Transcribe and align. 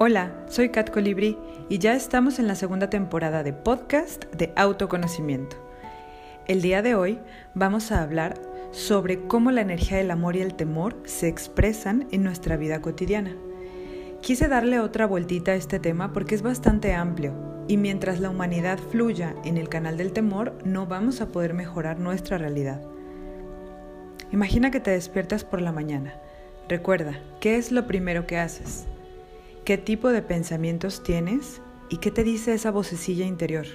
Hola, 0.00 0.30
soy 0.46 0.68
Kat 0.68 0.90
Colibri 0.90 1.36
y 1.68 1.78
ya 1.78 1.96
estamos 1.96 2.38
en 2.38 2.46
la 2.46 2.54
segunda 2.54 2.88
temporada 2.88 3.42
de 3.42 3.52
podcast 3.52 4.26
de 4.26 4.52
autoconocimiento. 4.54 5.56
El 6.46 6.62
día 6.62 6.82
de 6.82 6.94
hoy 6.94 7.18
vamos 7.54 7.90
a 7.90 8.04
hablar 8.04 8.40
sobre 8.70 9.26
cómo 9.26 9.50
la 9.50 9.60
energía 9.60 9.98
del 9.98 10.12
amor 10.12 10.36
y 10.36 10.40
el 10.40 10.54
temor 10.54 10.94
se 11.04 11.26
expresan 11.26 12.06
en 12.12 12.22
nuestra 12.22 12.56
vida 12.56 12.80
cotidiana. 12.80 13.34
Quise 14.20 14.46
darle 14.46 14.78
otra 14.78 15.04
vueltita 15.04 15.50
a 15.50 15.56
este 15.56 15.80
tema 15.80 16.12
porque 16.12 16.36
es 16.36 16.42
bastante 16.42 16.94
amplio 16.94 17.34
y 17.66 17.76
mientras 17.76 18.20
la 18.20 18.30
humanidad 18.30 18.78
fluya 18.78 19.34
en 19.44 19.56
el 19.56 19.68
canal 19.68 19.96
del 19.96 20.12
temor 20.12 20.56
no 20.64 20.86
vamos 20.86 21.20
a 21.20 21.26
poder 21.26 21.54
mejorar 21.54 21.98
nuestra 21.98 22.38
realidad. 22.38 22.80
Imagina 24.30 24.70
que 24.70 24.78
te 24.78 24.92
despiertas 24.92 25.42
por 25.42 25.60
la 25.60 25.72
mañana. 25.72 26.14
Recuerda, 26.68 27.18
¿qué 27.40 27.56
es 27.56 27.72
lo 27.72 27.88
primero 27.88 28.28
que 28.28 28.38
haces? 28.38 28.86
¿Qué 29.68 29.76
tipo 29.76 30.08
de 30.08 30.22
pensamientos 30.22 31.02
tienes 31.02 31.60
y 31.90 31.98
qué 31.98 32.10
te 32.10 32.24
dice 32.24 32.54
esa 32.54 32.70
vocecilla 32.70 33.26
interior? 33.26 33.66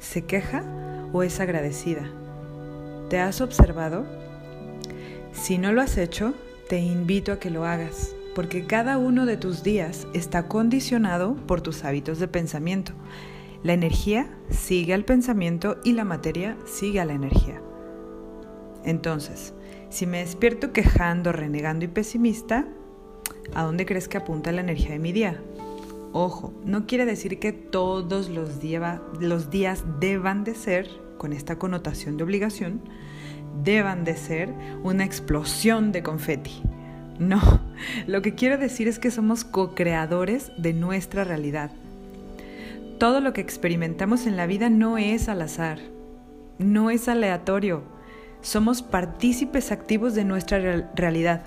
¿Se 0.00 0.24
queja 0.24 0.64
o 1.12 1.22
es 1.22 1.38
agradecida? 1.38 2.10
¿Te 3.10 3.20
has 3.20 3.40
observado? 3.40 4.06
Si 5.30 5.56
no 5.56 5.72
lo 5.72 5.82
has 5.82 5.98
hecho, 5.98 6.34
te 6.68 6.80
invito 6.80 7.30
a 7.30 7.38
que 7.38 7.50
lo 7.50 7.64
hagas, 7.64 8.16
porque 8.34 8.66
cada 8.66 8.98
uno 8.98 9.24
de 9.24 9.36
tus 9.36 9.62
días 9.62 10.08
está 10.14 10.48
condicionado 10.48 11.36
por 11.46 11.60
tus 11.60 11.84
hábitos 11.84 12.18
de 12.18 12.26
pensamiento. 12.26 12.90
La 13.62 13.72
energía 13.72 14.36
sigue 14.50 14.94
al 14.94 15.04
pensamiento 15.04 15.76
y 15.84 15.92
la 15.92 16.04
materia 16.04 16.56
sigue 16.66 16.98
a 16.98 17.04
la 17.04 17.12
energía. 17.12 17.62
Entonces, 18.84 19.54
si 19.90 20.06
me 20.06 20.18
despierto 20.18 20.72
quejando, 20.72 21.30
renegando 21.30 21.84
y 21.84 21.88
pesimista, 21.88 22.66
¿A 23.52 23.62
dónde 23.62 23.86
crees 23.86 24.08
que 24.08 24.16
apunta 24.16 24.52
la 24.52 24.62
energía 24.62 24.92
de 24.92 24.98
mi 24.98 25.12
día? 25.12 25.40
Ojo, 26.12 26.54
no 26.64 26.86
quiere 26.86 27.06
decir 27.06 27.40
que 27.40 27.52
todos 27.52 28.28
los, 28.28 28.60
días 28.60 29.84
deban 29.98 30.44
de 30.44 30.54
ser, 30.54 30.88
con 31.18 31.32
esta 31.32 31.58
connotación 31.58 32.16
de 32.16 32.22
obligación, 32.22 32.80
deban 33.64 34.04
de 34.04 34.16
ser 34.16 34.54
una 34.84 35.04
explosión 35.04 35.90
de 35.90 36.04
confeti. 36.04 36.62
No, 37.18 37.40
lo 38.06 38.22
que 38.22 38.36
quiero 38.36 38.58
decir 38.58 38.86
es 38.86 39.00
que 39.00 39.10
somos 39.10 39.42
co-creadores 39.44 40.52
de 40.56 40.72
nuestra 40.72 41.24
realidad. 41.24 41.72
Todo 42.98 43.20
lo 43.20 43.32
que 43.32 43.40
experimentamos 43.40 44.26
en 44.28 44.36
la 44.36 44.46
vida 44.46 44.70
no 44.70 44.98
es 44.98 45.28
al 45.28 45.42
azar, 45.42 45.80
no 46.58 46.90
es 46.90 47.08
aleatorio. 47.08 47.82
Somos 48.40 48.82
partícipes 48.82 49.72
activos 49.72 50.14
de 50.14 50.24
nuestra 50.24 50.86
realidad. 50.94 51.42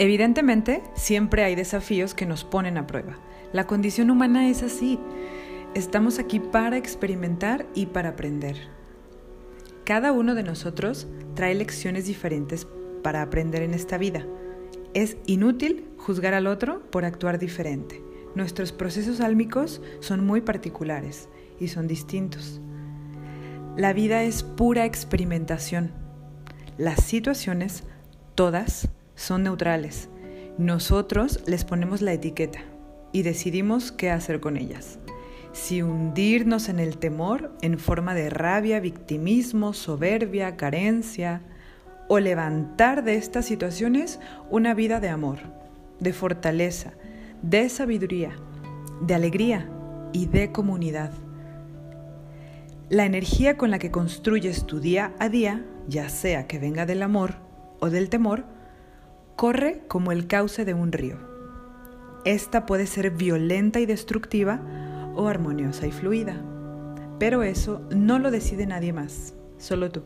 Evidentemente, 0.00 0.82
siempre 0.94 1.44
hay 1.44 1.54
desafíos 1.54 2.14
que 2.14 2.24
nos 2.24 2.42
ponen 2.42 2.78
a 2.78 2.86
prueba. 2.86 3.18
La 3.52 3.66
condición 3.66 4.10
humana 4.10 4.48
es 4.48 4.62
así. 4.62 4.98
Estamos 5.74 6.18
aquí 6.18 6.40
para 6.40 6.78
experimentar 6.78 7.66
y 7.74 7.84
para 7.84 8.08
aprender. 8.08 8.56
Cada 9.84 10.12
uno 10.12 10.34
de 10.34 10.42
nosotros 10.42 11.06
trae 11.34 11.54
lecciones 11.54 12.06
diferentes 12.06 12.66
para 13.02 13.20
aprender 13.20 13.60
en 13.60 13.74
esta 13.74 13.98
vida. 13.98 14.26
Es 14.94 15.18
inútil 15.26 15.84
juzgar 15.98 16.32
al 16.32 16.46
otro 16.46 16.80
por 16.90 17.04
actuar 17.04 17.38
diferente. 17.38 18.02
Nuestros 18.34 18.72
procesos 18.72 19.20
álmicos 19.20 19.82
son 20.00 20.24
muy 20.24 20.40
particulares 20.40 21.28
y 21.60 21.68
son 21.68 21.86
distintos. 21.86 22.62
La 23.76 23.92
vida 23.92 24.22
es 24.22 24.44
pura 24.44 24.86
experimentación. 24.86 25.92
Las 26.78 27.04
situaciones, 27.04 27.84
todas, 28.34 28.88
son 29.20 29.42
neutrales. 29.42 30.08
Nosotros 30.56 31.40
les 31.46 31.64
ponemos 31.64 32.00
la 32.00 32.14
etiqueta 32.14 32.60
y 33.12 33.22
decidimos 33.22 33.92
qué 33.92 34.10
hacer 34.10 34.40
con 34.40 34.56
ellas. 34.56 34.98
Si 35.52 35.82
hundirnos 35.82 36.68
en 36.68 36.78
el 36.78 36.96
temor 36.96 37.52
en 37.60 37.78
forma 37.78 38.14
de 38.14 38.30
rabia, 38.30 38.80
victimismo, 38.80 39.74
soberbia, 39.74 40.56
carencia, 40.56 41.42
o 42.08 42.18
levantar 42.18 43.04
de 43.04 43.14
estas 43.14 43.44
situaciones 43.44 44.18
una 44.50 44.74
vida 44.74 45.00
de 45.00 45.10
amor, 45.10 45.38
de 46.00 46.12
fortaleza, 46.12 46.94
de 47.42 47.68
sabiduría, 47.68 48.32
de 49.02 49.14
alegría 49.14 49.68
y 50.12 50.26
de 50.26 50.50
comunidad. 50.50 51.12
La 52.88 53.04
energía 53.04 53.56
con 53.56 53.70
la 53.70 53.78
que 53.78 53.92
construyes 53.92 54.66
tu 54.66 54.80
día 54.80 55.12
a 55.20 55.28
día, 55.28 55.64
ya 55.88 56.08
sea 56.08 56.48
que 56.48 56.58
venga 56.58 56.86
del 56.86 57.02
amor 57.02 57.34
o 57.78 57.90
del 57.90 58.08
temor, 58.08 58.44
corre 59.36 59.82
como 59.88 60.12
el 60.12 60.26
cauce 60.26 60.64
de 60.64 60.74
un 60.74 60.92
río. 60.92 61.16
Esta 62.24 62.66
puede 62.66 62.86
ser 62.86 63.10
violenta 63.10 63.80
y 63.80 63.86
destructiva 63.86 64.60
o 65.14 65.26
armoniosa 65.26 65.86
y 65.86 65.92
fluida, 65.92 66.42
pero 67.18 67.42
eso 67.42 67.82
no 67.90 68.18
lo 68.18 68.30
decide 68.30 68.66
nadie 68.66 68.92
más, 68.92 69.34
solo 69.58 69.90
tú. 69.90 70.02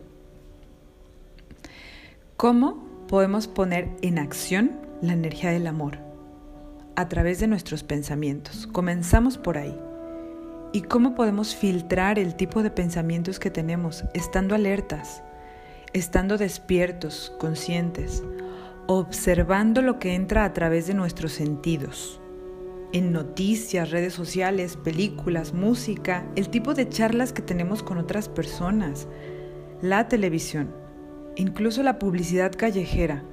¿Cómo 2.37 2.85
podemos 3.09 3.49
poner 3.49 3.89
en 4.03 4.19
acción 4.19 4.73
la 5.01 5.13
energía 5.13 5.51
del 5.51 5.67
amor? 5.67 5.99
A 6.97 7.09
través 7.09 7.41
de 7.41 7.47
nuestros 7.47 7.83
pensamientos. 7.83 8.67
Comenzamos 8.67 9.39
por 9.39 9.59
ahí. 9.59 9.77
¿Y 10.73 10.83
cómo 10.83 11.15
podemos 11.15 11.55
filtrar 11.55 12.19
el 12.19 12.35
tipo 12.35 12.63
de 12.63 12.71
pensamientos 12.71 13.39
que 13.39 13.51
tenemos 13.51 14.05
estando 14.15 14.57
alertas, 14.57 15.23
estando 15.93 16.37
despiertos, 16.37 17.33
conscientes, 17.39 18.25
observando 18.87 19.81
lo 19.81 19.99
que 19.99 20.15
entra 20.15 20.45
a 20.45 20.53
través 20.53 20.87
de 20.87 20.95
nuestros 20.95 21.33
sentidos. 21.33 22.21
En 22.93 23.13
noticias, 23.13 23.91
redes 23.91 24.13
sociales, 24.13 24.77
películas, 24.77 25.53
música, 25.53 26.27
el 26.37 26.49
tipo 26.49 26.75
de 26.75 26.89
charlas 26.89 27.33
que 27.33 27.43
tenemos 27.43 27.83
con 27.83 27.99
otras 27.99 28.29
personas, 28.29 29.09
la 29.81 30.07
televisión, 30.09 30.71
incluso 31.35 31.83
la 31.83 31.99
publicidad 31.99 32.53
callejera, 32.53 33.25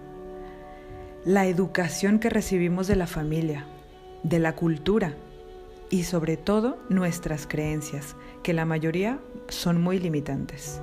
la 1.26 1.46
educación 1.46 2.18
que 2.18 2.30
recibimos 2.30 2.88
de 2.88 2.96
la 2.96 3.06
familia, 3.06 3.68
de 4.24 4.40
la 4.40 4.56
cultura 4.56 5.16
y 5.90 6.04
sobre 6.04 6.38
todo 6.38 6.80
nuestras 6.90 7.46
creencias, 7.46 8.16
que 8.42 8.54
la 8.54 8.66
mayoría 8.66 9.20
son 9.50 9.82
muy 9.82 10.00
limitantes. 10.00 10.82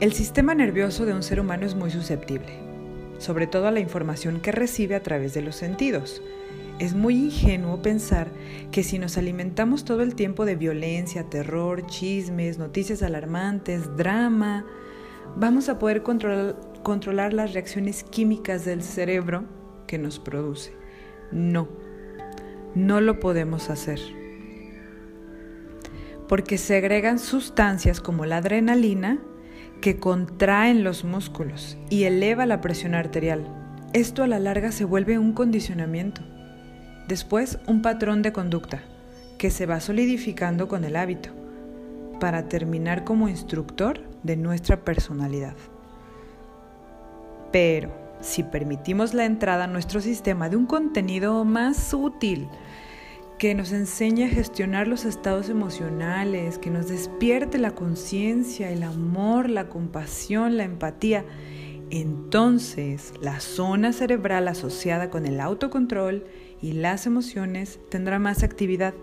El 0.00 0.12
sistema 0.12 0.54
nervioso 0.54 1.06
de 1.06 1.14
un 1.14 1.22
ser 1.22 1.40
humano 1.40 1.64
es 1.64 1.74
muy 1.74 1.90
susceptible 1.90 2.73
sobre 3.24 3.46
todo 3.46 3.66
a 3.66 3.70
la 3.70 3.80
información 3.80 4.40
que 4.40 4.52
recibe 4.52 4.94
a 4.94 5.02
través 5.02 5.32
de 5.32 5.40
los 5.40 5.56
sentidos. 5.56 6.22
Es 6.78 6.94
muy 6.94 7.16
ingenuo 7.16 7.80
pensar 7.80 8.28
que 8.70 8.82
si 8.82 8.98
nos 8.98 9.16
alimentamos 9.16 9.84
todo 9.84 10.02
el 10.02 10.14
tiempo 10.14 10.44
de 10.44 10.56
violencia, 10.56 11.24
terror, 11.30 11.86
chismes, 11.86 12.58
noticias 12.58 13.02
alarmantes, 13.02 13.96
drama, 13.96 14.66
vamos 15.36 15.68
a 15.68 15.78
poder 15.78 16.02
controlar, 16.02 16.56
controlar 16.82 17.32
las 17.32 17.54
reacciones 17.54 18.04
químicas 18.04 18.64
del 18.64 18.82
cerebro 18.82 19.44
que 19.86 19.98
nos 19.98 20.18
produce. 20.18 20.72
No, 21.32 21.68
no 22.74 23.00
lo 23.00 23.20
podemos 23.20 23.70
hacer. 23.70 24.00
Porque 26.28 26.58
se 26.58 26.76
agregan 26.76 27.18
sustancias 27.18 28.00
como 28.00 28.26
la 28.26 28.38
adrenalina 28.38 29.18
que 29.84 29.98
contraen 29.98 30.82
los 30.82 31.04
músculos 31.04 31.76
y 31.90 32.04
eleva 32.04 32.46
la 32.46 32.62
presión 32.62 32.94
arterial. 32.94 33.46
Esto 33.92 34.22
a 34.22 34.26
la 34.26 34.38
larga 34.38 34.72
se 34.72 34.86
vuelve 34.86 35.18
un 35.18 35.34
condicionamiento. 35.34 36.22
Después 37.06 37.58
un 37.66 37.82
patrón 37.82 38.22
de 38.22 38.32
conducta 38.32 38.80
que 39.36 39.50
se 39.50 39.66
va 39.66 39.80
solidificando 39.80 40.68
con 40.68 40.84
el 40.84 40.96
hábito 40.96 41.28
para 42.18 42.48
terminar 42.48 43.04
como 43.04 43.28
instructor 43.28 44.00
de 44.22 44.38
nuestra 44.38 44.86
personalidad. 44.86 45.54
Pero 47.52 47.92
si 48.22 48.42
permitimos 48.42 49.12
la 49.12 49.26
entrada 49.26 49.64
a 49.64 49.66
nuestro 49.66 50.00
sistema 50.00 50.48
de 50.48 50.56
un 50.56 50.64
contenido 50.64 51.44
más 51.44 51.92
útil, 51.92 52.48
que 53.38 53.54
nos 53.54 53.72
enseñe 53.72 54.24
a 54.24 54.28
gestionar 54.28 54.86
los 54.86 55.04
estados 55.04 55.48
emocionales, 55.48 56.58
que 56.58 56.70
nos 56.70 56.88
despierte 56.88 57.58
la 57.58 57.72
conciencia, 57.72 58.70
el 58.70 58.82
amor, 58.82 59.50
la 59.50 59.68
compasión, 59.68 60.56
la 60.56 60.64
empatía. 60.64 61.24
Entonces, 61.90 63.12
la 63.20 63.40
zona 63.40 63.92
cerebral 63.92 64.48
asociada 64.48 65.10
con 65.10 65.26
el 65.26 65.40
autocontrol 65.40 66.24
y 66.62 66.72
las 66.72 67.06
emociones 67.06 67.80
tendrá 67.90 68.18
más 68.18 68.42
actividad. 68.42 68.94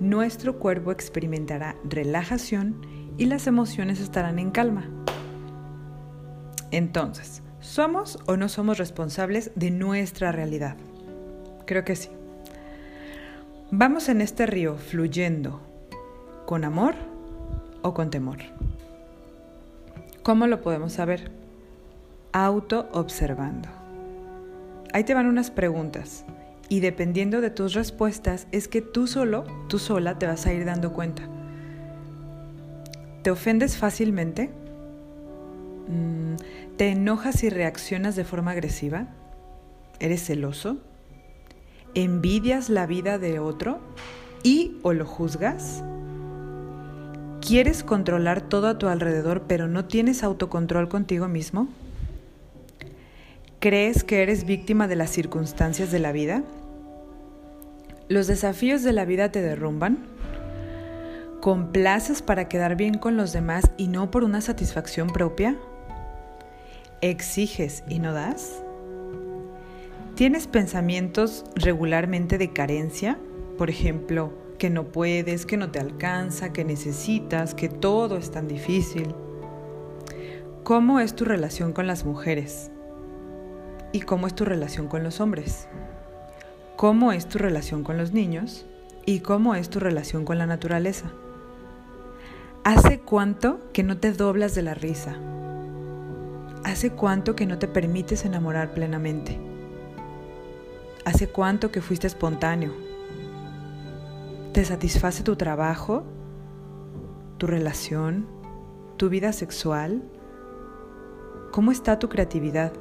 Nuestro 0.00 0.58
cuerpo 0.58 0.90
experimentará 0.90 1.76
relajación 1.84 2.80
y 3.16 3.26
las 3.26 3.46
emociones 3.46 4.00
estarán 4.00 4.38
en 4.38 4.50
calma. 4.50 4.88
Entonces, 6.72 7.42
¿somos 7.60 8.18
o 8.26 8.36
no 8.36 8.48
somos 8.48 8.78
responsables 8.78 9.52
de 9.54 9.70
nuestra 9.70 10.32
realidad? 10.32 10.76
Creo 11.66 11.84
que 11.84 11.94
sí. 11.94 12.08
Vamos 13.70 14.08
en 14.08 14.20
este 14.20 14.46
río 14.46 14.76
fluyendo 14.76 15.60
con 16.46 16.64
amor 16.64 16.94
o 17.82 17.94
con 17.94 18.10
temor. 18.10 18.38
¿Cómo 20.22 20.46
lo 20.46 20.60
podemos 20.60 20.92
saber? 20.92 21.30
Auto 22.32 22.88
observando. 22.92 23.68
Ahí 24.92 25.02
te 25.04 25.14
van 25.14 25.26
unas 25.26 25.50
preguntas 25.50 26.24
Y 26.68 26.80
dependiendo 26.80 27.40
de 27.40 27.50
tus 27.50 27.74
respuestas 27.74 28.46
es 28.52 28.68
que 28.68 28.80
tú 28.80 29.06
solo, 29.06 29.44
tú 29.68 29.78
sola 29.78 30.18
te 30.18 30.26
vas 30.26 30.46
a 30.46 30.52
ir 30.52 30.64
dando 30.64 30.92
cuenta. 30.92 31.22
¿Te 33.22 33.30
ofendes 33.30 33.76
fácilmente? 33.76 34.50
Mm, 35.88 36.36
¿Te 36.76 36.90
enojas 36.90 37.42
y 37.44 37.50
reaccionas 37.50 38.14
de 38.14 38.24
forma 38.24 38.52
agresiva? 38.52 39.08
¿Eres 40.00 40.24
celoso? 40.24 40.78
¿Envidias 41.94 42.70
la 42.70 42.86
vida 42.86 43.18
de 43.18 43.38
otro 43.38 43.78
y 44.42 44.78
o 44.82 44.92
lo 44.92 45.06
juzgas? 45.06 45.84
¿Quieres 47.40 47.84
controlar 47.84 48.40
todo 48.40 48.66
a 48.66 48.78
tu 48.78 48.88
alrededor 48.88 49.42
pero 49.46 49.68
no 49.68 49.84
tienes 49.84 50.24
autocontrol 50.24 50.88
contigo 50.88 51.28
mismo? 51.28 51.68
¿Crees 53.60 54.02
que 54.02 54.22
eres 54.22 54.44
víctima 54.44 54.88
de 54.88 54.96
las 54.96 55.10
circunstancias 55.10 55.92
de 55.92 56.00
la 56.00 56.10
vida? 56.10 56.42
¿Los 58.08 58.26
desafíos 58.26 58.82
de 58.82 58.92
la 58.92 59.04
vida 59.04 59.30
te 59.30 59.40
derrumban? 59.40 59.98
¿Complaces 61.40 62.22
para 62.22 62.48
quedar 62.48 62.74
bien 62.74 62.98
con 62.98 63.16
los 63.16 63.32
demás 63.32 63.70
y 63.76 63.86
no 63.86 64.10
por 64.10 64.24
una 64.24 64.40
satisfacción 64.40 65.10
propia? 65.10 65.56
¿Exiges 67.00 67.84
y 67.88 68.00
no 68.00 68.12
das? 68.12 68.63
¿Tienes 70.14 70.46
pensamientos 70.46 71.44
regularmente 71.56 72.38
de 72.38 72.52
carencia? 72.52 73.18
Por 73.58 73.68
ejemplo, 73.68 74.32
que 74.58 74.70
no 74.70 74.84
puedes, 74.84 75.44
que 75.44 75.56
no 75.56 75.72
te 75.72 75.80
alcanza, 75.80 76.52
que 76.52 76.64
necesitas, 76.64 77.52
que 77.52 77.68
todo 77.68 78.16
es 78.16 78.30
tan 78.30 78.46
difícil. 78.46 79.12
¿Cómo 80.62 81.00
es 81.00 81.16
tu 81.16 81.24
relación 81.24 81.72
con 81.72 81.88
las 81.88 82.04
mujeres? 82.04 82.70
¿Y 83.90 84.02
cómo 84.02 84.28
es 84.28 84.36
tu 84.36 84.44
relación 84.44 84.86
con 84.86 85.02
los 85.02 85.18
hombres? 85.18 85.66
¿Cómo 86.76 87.10
es 87.10 87.26
tu 87.26 87.38
relación 87.38 87.82
con 87.82 87.96
los 87.96 88.12
niños? 88.12 88.66
¿Y 89.06 89.18
cómo 89.18 89.56
es 89.56 89.68
tu 89.68 89.80
relación 89.80 90.24
con 90.24 90.38
la 90.38 90.46
naturaleza? 90.46 91.10
¿Hace 92.62 93.00
cuánto 93.00 93.58
que 93.72 93.82
no 93.82 93.96
te 93.96 94.12
doblas 94.12 94.54
de 94.54 94.62
la 94.62 94.74
risa? 94.74 95.16
¿Hace 96.62 96.90
cuánto 96.90 97.34
que 97.34 97.46
no 97.46 97.58
te 97.58 97.66
permites 97.66 98.24
enamorar 98.24 98.74
plenamente? 98.74 99.53
¿Hace 101.04 101.28
cuánto 101.28 101.70
que 101.70 101.82
fuiste 101.82 102.06
espontáneo? 102.06 102.72
¿Te 104.54 104.64
satisface 104.64 105.22
tu 105.22 105.36
trabajo? 105.36 106.02
¿Tu 107.36 107.46
relación? 107.46 108.26
¿Tu 108.96 109.10
vida 109.10 109.34
sexual? 109.34 110.02
¿Cómo 111.52 111.72
está 111.72 111.98
tu 111.98 112.08
creatividad? 112.08 112.72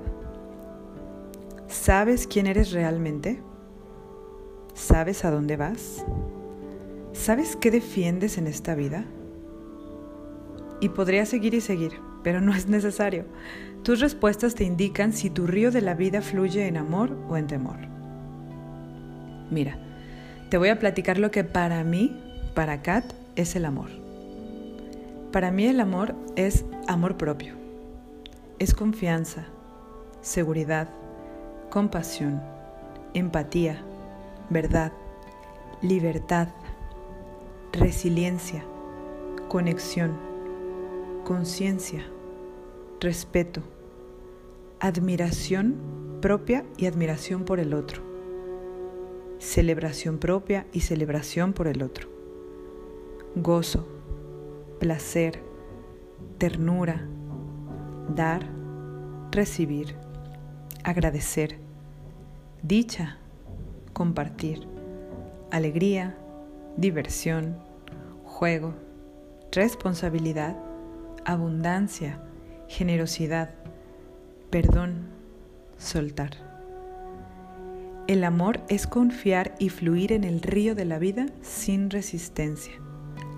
¿Sabes 1.67 2.25
quién 2.25 2.47
eres 2.47 2.71
realmente? 2.71 3.41
¿Sabes 4.73 5.25
a 5.25 5.31
dónde 5.31 5.57
vas? 5.57 6.05
¿Sabes 7.11 7.57
qué 7.57 7.71
defiendes 7.71 8.37
en 8.37 8.47
esta 8.47 8.73
vida? 8.73 9.03
Y 10.79 10.89
podría 10.89 11.25
seguir 11.25 11.55
y 11.55 11.61
seguir, 11.61 11.99
pero 12.23 12.39
no 12.39 12.53
es 12.53 12.69
necesario. 12.69 13.25
Tus 13.83 13.99
respuestas 13.99 14.55
te 14.55 14.63
indican 14.63 15.11
si 15.11 15.29
tu 15.29 15.45
río 15.45 15.71
de 15.71 15.81
la 15.81 15.93
vida 15.93 16.21
fluye 16.21 16.67
en 16.67 16.77
amor 16.77 17.17
o 17.27 17.35
en 17.35 17.47
temor. 17.47 17.92
Mira, 19.53 19.77
te 20.49 20.57
voy 20.57 20.69
a 20.69 20.79
platicar 20.79 21.19
lo 21.19 21.29
que 21.29 21.43
para 21.43 21.83
mí, 21.83 22.19
para 22.55 22.81
Kat, 22.81 23.05
es 23.35 23.55
el 23.55 23.65
amor. 23.65 23.89
Para 25.31 25.51
mí 25.51 25.65
el 25.65 25.79
amor 25.79 26.15
es 26.35 26.65
amor 26.87 27.17
propio. 27.17 27.53
Es 28.57 28.73
confianza, 28.73 29.45
seguridad, 30.21 30.89
compasión, 31.69 32.41
empatía, 33.13 33.81
verdad, 34.49 34.91
libertad, 35.81 36.47
resiliencia, 37.71 38.63
conexión, 39.49 40.17
conciencia, 41.25 42.03
respeto, 42.99 43.61
admiración 44.79 45.75
propia 46.21 46.63
y 46.77 46.85
admiración 46.85 47.43
por 47.43 47.59
el 47.59 47.73
otro, 47.73 48.12
celebración 49.43 50.19
propia 50.19 50.65
y 50.71 50.79
celebración 50.79 51.51
por 51.51 51.67
el 51.67 51.83
otro, 51.83 52.07
gozo, 53.35 53.85
placer, 54.79 55.43
ternura, 56.37 57.05
dar, 58.15 58.47
recibir, 59.31 59.95
agradecer, 60.85 61.57
dicha, 62.61 63.17
compartir, 63.91 64.65
alegría, 65.51 66.15
diversión, 66.77 67.57
juego, 68.23 68.73
responsabilidad, 69.51 70.55
abundancia, 71.25 72.17
generosidad, 72.69 73.49
perdón, 74.49 75.09
soltar. 75.77 76.52
El 78.07 78.25
amor 78.25 78.59
es 78.67 78.85
confiar 78.85 79.55
y 79.59 79.69
fluir 79.69 80.11
en 80.11 80.25
el 80.25 80.41
río 80.41 80.75
de 80.75 80.83
la 80.83 80.99
vida 80.99 81.27
sin 81.41 81.89
resistencia, 81.89 82.73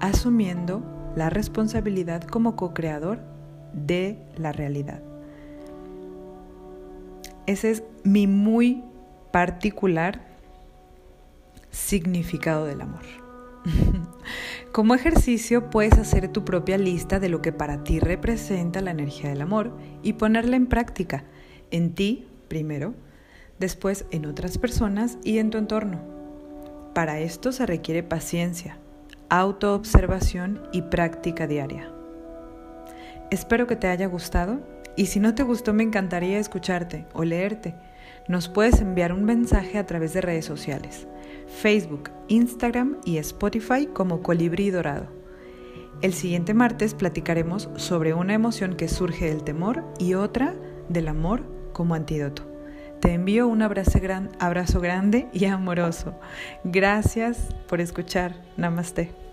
asumiendo 0.02 0.84
la 1.16 1.30
responsabilidad 1.30 2.24
como 2.24 2.56
co-creador 2.56 3.20
de 3.74 4.18
la 4.38 4.52
realidad. 4.52 5.04
Ese 7.46 7.70
es 7.70 7.84
mi 8.04 8.26
muy 8.26 8.84
particular 9.32 10.26
significado 11.70 12.66
del 12.66 12.82
amor. 12.82 13.04
Como 14.72 14.96
ejercicio 14.96 15.70
puedes 15.70 15.98
hacer 16.00 16.30
tu 16.30 16.44
propia 16.44 16.78
lista 16.80 17.20
de 17.20 17.30
lo 17.30 17.42
que 17.42 17.52
para 17.52 17.84
ti 17.84 18.00
representa 18.00 18.82
la 18.82 18.92
energía 18.92 19.30
del 19.30 19.42
amor 19.42 19.78
y 20.02 20.14
ponerla 20.14 20.56
en 20.56 20.66
práctica, 20.66 21.24
en 21.70 21.94
ti 21.94 22.28
primero, 22.48 22.96
después 23.60 24.06
en 24.12 24.26
otras 24.26 24.58
personas 24.58 25.18
y 25.24 25.38
en 25.38 25.50
tu 25.50 25.58
entorno. 25.58 26.02
Para 26.94 27.20
esto 27.20 27.52
se 27.52 27.66
requiere 27.66 28.04
paciencia, 28.04 28.78
autoobservación 29.30 30.62
y 30.72 30.84
práctica 30.84 31.48
diaria. 31.48 31.92
Espero 33.32 33.68
que 33.68 33.76
te 33.76 33.88
haya 33.88 34.08
gustado 34.08 34.60
y 34.96 35.08
si 35.08 35.20
no 35.20 35.36
te 35.36 35.44
gustó, 35.44 35.74
me 35.74 35.84
encantaría 35.84 36.40
escucharte 36.40 37.06
o 37.14 37.24
leerte. 37.24 37.76
Nos 38.28 38.48
puedes 38.48 38.82
enviar 38.82 39.12
un 39.12 39.26
mensaje 39.26 39.78
a 39.78 39.86
través 39.86 40.14
de 40.14 40.22
redes 40.22 40.46
sociales, 40.46 41.08
Facebook, 41.48 42.12
Instagram 42.28 42.98
y 43.04 43.18
Spotify 43.18 43.88
como 43.88 44.22
Colibrí 44.22 44.70
Dorado. 44.70 45.08
El 46.02 46.14
siguiente 46.14 46.54
martes 46.54 46.94
platicaremos 46.94 47.70
sobre 47.76 48.14
una 48.14 48.34
emoción 48.34 48.76
que 48.76 48.88
surge 48.88 49.26
del 49.26 49.44
temor 49.44 49.84
y 50.00 50.14
otra 50.14 50.56
del 50.90 51.08
amor 51.08 51.44
como 51.74 51.94
antídoto. 51.94 52.55
Te 53.06 53.14
envío 53.14 53.48
un 53.48 53.62
abrazo, 53.62 54.00
abrazo 54.40 54.82
grande 54.82 55.28
y 55.32 55.46
amoroso. 55.46 56.20
Gracias 56.64 57.38
por 57.68 57.80
escuchar. 57.80 58.34
Namaste. 58.58 59.25